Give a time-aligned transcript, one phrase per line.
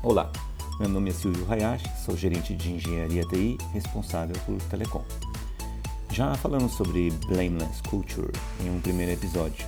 [0.00, 0.30] Olá,
[0.78, 5.02] meu nome é Silvio Hayashi, sou gerente de engenharia TI responsável por telecom.
[6.12, 8.30] Já falamos sobre Blameless Culture
[8.60, 9.66] em um primeiro episódio,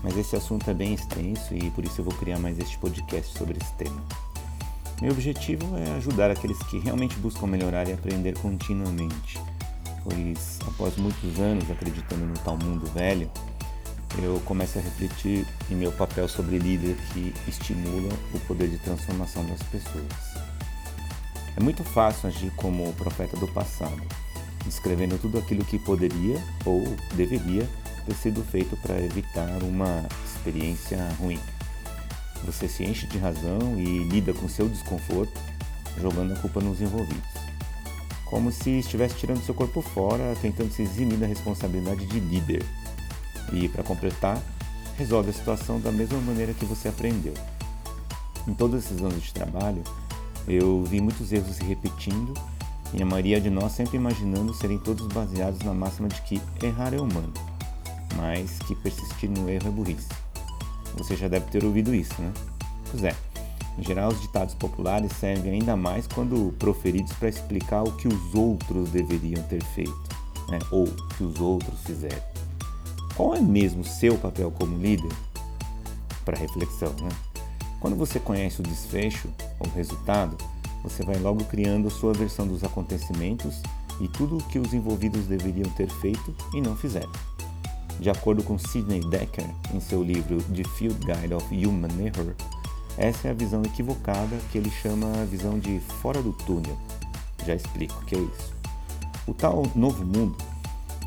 [0.00, 3.36] mas esse assunto é bem extenso e por isso eu vou criar mais este podcast
[3.36, 4.00] sobre esse tema.
[5.02, 9.40] Meu objetivo é ajudar aqueles que realmente buscam melhorar e aprender continuamente,
[10.04, 13.28] pois após muitos anos acreditando no tal mundo velho,
[14.22, 19.44] eu começo a refletir em meu papel sobre líder que estimula o poder de transformação
[19.46, 20.06] das pessoas.
[21.56, 24.02] É muito fácil agir como o profeta do passado,
[24.64, 27.68] descrevendo tudo aquilo que poderia ou deveria
[28.06, 31.40] ter sido feito para evitar uma experiência ruim.
[32.44, 35.40] Você se enche de razão e lida com seu desconforto,
[36.00, 37.34] jogando a culpa nos envolvidos.
[38.24, 42.64] Como se estivesse tirando seu corpo fora, tentando se eximir da responsabilidade de líder
[43.52, 44.40] e, para completar,
[44.96, 47.34] resolve a situação da mesma maneira que você aprendeu.
[48.46, 49.82] Em todos esses anos de trabalho,
[50.46, 52.34] eu vi muitos erros se repetindo
[52.92, 56.94] e a maioria de nós sempre imaginando serem todos baseados na máxima de que errar
[56.94, 57.32] é humano,
[58.16, 60.08] mas que persistir no erro é burrice.
[60.96, 62.32] Você já deve ter ouvido isso, né?
[62.90, 63.16] Pois é,
[63.76, 68.34] em geral os ditados populares servem ainda mais quando proferidos para explicar o que os
[68.34, 70.08] outros deveriam ter feito,
[70.48, 70.58] né?
[70.70, 72.22] ou o que os outros fizeram.
[73.16, 75.12] Qual é mesmo seu papel como líder?
[76.24, 77.10] Para reflexão, né?
[77.80, 79.28] Quando você conhece o desfecho
[79.60, 80.36] ou resultado,
[80.82, 83.62] você vai logo criando a sua versão dos acontecimentos
[84.00, 87.12] e tudo o que os envolvidos deveriam ter feito e não fizeram.
[88.00, 92.34] De acordo com Sidney Decker, em seu livro The Field Guide of Human Error,
[92.98, 96.76] essa é a visão equivocada que ele chama a visão de fora do túnel.
[97.46, 98.52] Já explico o que é isso.
[99.26, 100.36] O tal novo mundo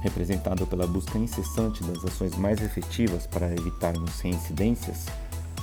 [0.02, 5.06] representado pela busca incessante das ações mais efetivas para evitarmos reincidências,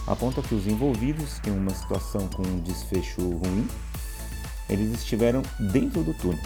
[0.07, 3.69] aponta que os envolvidos em uma situação com um desfecho ruim,
[4.69, 6.45] eles estiveram dentro do túnel.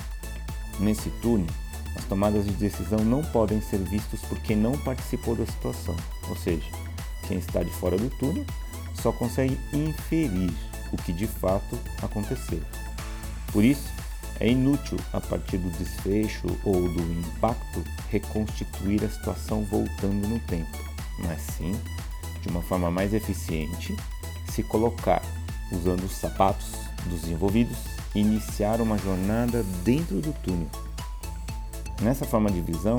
[0.79, 1.49] Nesse túnel,
[1.97, 5.97] as tomadas de decisão não podem ser vistas por quem não participou da situação,
[6.29, 6.67] ou seja,
[7.27, 8.45] quem está de fora do túnel
[8.95, 10.53] só consegue inferir
[10.93, 12.61] o que de fato aconteceu.
[13.53, 13.89] Por isso,
[14.41, 20.79] é inútil, a partir do desfecho ou do impacto, reconstituir a situação voltando no tempo,
[21.25, 21.79] mas sim,
[22.41, 23.97] de uma forma mais eficiente,
[24.53, 25.23] se colocar
[25.73, 26.73] usando os sapatos
[27.07, 27.79] dos envolvidos
[28.15, 30.69] e iniciar uma jornada dentro do túnel.
[32.01, 32.97] Nessa forma de visão,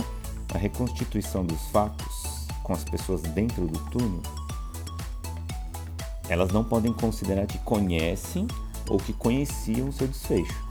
[0.54, 4.22] a reconstituição dos fatos com as pessoas dentro do túnel,
[6.28, 8.46] elas não podem considerar que conhecem
[8.88, 10.69] ou que conheciam o seu desfecho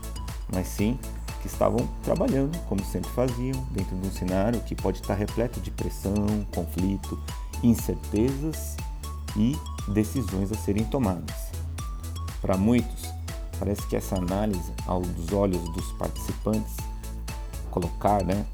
[0.52, 0.98] mas sim
[1.40, 5.70] que estavam trabalhando, como sempre faziam, dentro de um cenário que pode estar repleto de
[5.70, 7.18] pressão, conflito,
[7.62, 8.76] incertezas
[9.36, 9.56] e
[9.92, 11.48] decisões a serem tomadas.
[12.40, 13.12] Para muitos,
[13.58, 16.76] parece que essa análise, aos olhos dos participantes,
[17.70, 18.46] colocar, né,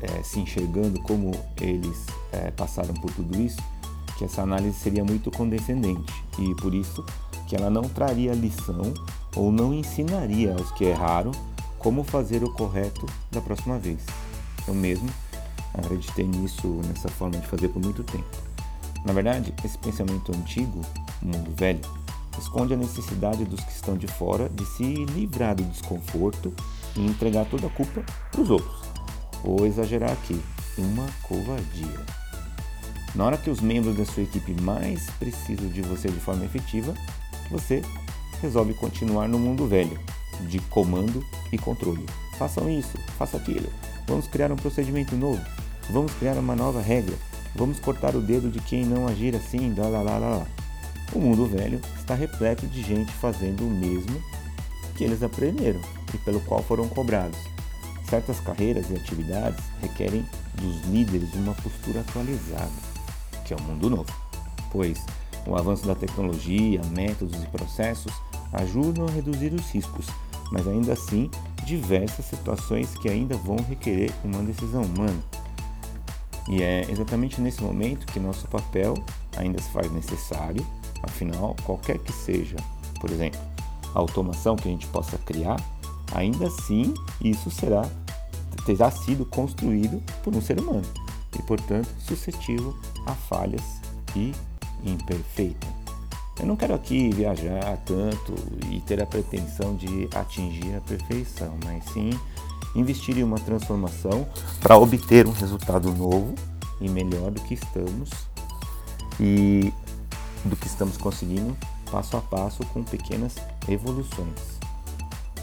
[0.00, 3.60] é, se enxergando como eles é, passaram por tudo isso,
[4.18, 7.04] que essa análise seria muito condescendente e por isso
[7.48, 8.94] que ela não traria lição
[9.36, 11.32] ou não ensinaria aos que erraram
[11.78, 14.04] como fazer o correto da próxima vez.
[14.66, 15.08] Eu mesmo
[15.74, 18.24] acreditei nisso, nessa forma de fazer por muito tempo.
[19.04, 20.80] Na verdade, esse pensamento antigo,
[21.20, 21.80] mundo velho,
[22.38, 26.52] esconde a necessidade dos que estão de fora de se livrar do desconforto
[26.96, 28.82] e entregar toda a culpa para os outros.
[29.42, 30.40] Vou exagerar aqui,
[30.78, 32.00] uma covardia.
[33.14, 36.94] Na hora que os membros da sua equipe mais precisam de você de forma efetiva,
[37.50, 37.82] você
[38.44, 39.98] resolve continuar no mundo velho,
[40.48, 42.04] de comando e controle.
[42.38, 43.68] Façam isso, façam aquilo.
[44.06, 45.40] Vamos criar um procedimento novo.
[45.88, 47.14] Vamos criar uma nova regra.
[47.56, 50.46] Vamos cortar o dedo de quem não agir assim, lá lá lá lá.
[51.14, 54.22] O mundo velho está repleto de gente fazendo o mesmo
[54.94, 55.80] que eles aprenderam
[56.12, 57.38] e pelo qual foram cobrados.
[58.10, 60.24] Certas carreiras e atividades requerem
[60.60, 62.70] dos líderes uma postura atualizada,
[63.46, 64.12] que é o mundo novo,
[64.70, 65.02] pois
[65.46, 68.12] o avanço da tecnologia, métodos e processos
[68.52, 70.06] ajudam a reduzir os riscos,
[70.50, 71.30] mas ainda assim,
[71.64, 75.18] diversas situações que ainda vão requerer uma decisão humana.
[76.48, 78.94] E é exatamente nesse momento que nosso papel
[79.36, 80.64] ainda se faz necessário,
[81.02, 82.56] afinal, qualquer que seja,
[83.00, 83.40] por exemplo,
[83.94, 85.56] a automação que a gente possa criar,
[86.12, 87.88] ainda assim isso será
[88.64, 90.86] terá sido construído por um ser humano
[91.38, 92.74] e, portanto, suscetível
[93.06, 93.80] a falhas
[94.16, 94.32] e
[94.84, 95.73] imperfeita.
[96.38, 98.34] Eu não quero aqui viajar tanto
[98.70, 102.10] e ter a pretensão de atingir a perfeição, mas sim
[102.74, 104.26] investir em uma transformação
[104.60, 106.34] para obter um resultado novo
[106.80, 108.10] e melhor do que estamos
[109.20, 109.72] e
[110.44, 111.56] do que estamos conseguindo
[111.90, 113.36] passo a passo com pequenas
[113.68, 114.58] evoluções.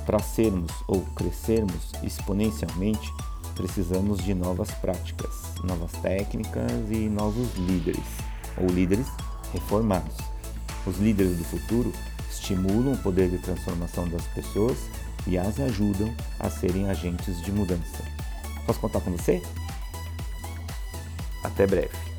[0.06, 3.12] Para sermos ou crescermos exponencialmente,
[3.56, 8.04] precisamos de novas práticas, novas técnicas e novos líderes,
[8.58, 9.08] ou líderes
[9.54, 10.31] reformados.
[10.86, 11.92] Os líderes do futuro
[12.30, 14.78] estimulam o poder de transformação das pessoas
[15.28, 18.04] e as ajudam a serem agentes de mudança.
[18.66, 19.42] Posso contar com você?
[21.44, 22.11] Até breve.